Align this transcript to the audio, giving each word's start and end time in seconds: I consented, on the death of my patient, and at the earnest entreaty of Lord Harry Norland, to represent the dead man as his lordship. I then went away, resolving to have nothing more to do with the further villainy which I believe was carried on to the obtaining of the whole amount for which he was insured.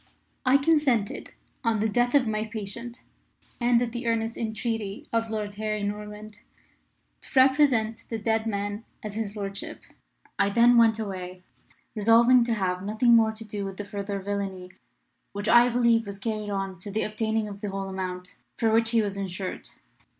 I 0.47 0.57
consented, 0.57 1.29
on 1.63 1.79
the 1.79 1.87
death 1.87 2.15
of 2.15 2.25
my 2.25 2.45
patient, 2.45 3.03
and 3.59 3.79
at 3.83 3.91
the 3.91 4.07
earnest 4.07 4.35
entreaty 4.35 5.07
of 5.13 5.29
Lord 5.29 5.53
Harry 5.61 5.83
Norland, 5.83 6.39
to 7.21 7.29
represent 7.39 8.03
the 8.09 8.17
dead 8.17 8.47
man 8.47 8.83
as 9.03 9.13
his 9.13 9.35
lordship. 9.35 9.83
I 10.39 10.49
then 10.49 10.75
went 10.75 10.97
away, 10.97 11.43
resolving 11.93 12.43
to 12.45 12.55
have 12.55 12.81
nothing 12.81 13.15
more 13.15 13.31
to 13.31 13.45
do 13.45 13.63
with 13.63 13.77
the 13.77 13.85
further 13.85 14.17
villainy 14.19 14.71
which 15.33 15.47
I 15.47 15.69
believe 15.69 16.07
was 16.07 16.17
carried 16.17 16.49
on 16.49 16.79
to 16.79 16.89
the 16.89 17.03
obtaining 17.03 17.47
of 17.47 17.61
the 17.61 17.69
whole 17.69 17.87
amount 17.87 18.37
for 18.57 18.71
which 18.71 18.89
he 18.89 19.03
was 19.03 19.17
insured. 19.17 19.69